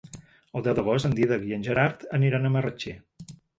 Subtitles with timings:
[0.59, 2.99] El deu d'agost en Dídac i en Gerard aniran a Marratxí.